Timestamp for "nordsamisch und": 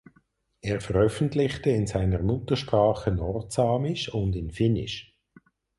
3.11-4.35